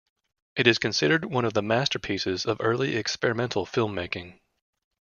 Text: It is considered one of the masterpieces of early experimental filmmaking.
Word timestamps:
It 0.55 0.65
is 0.65 0.79
considered 0.79 1.25
one 1.25 1.45
of 1.45 1.53
the 1.53 1.61
masterpieces 1.61 2.47
of 2.47 2.57
early 2.59 2.95
experimental 2.95 3.67
filmmaking. 3.67 4.39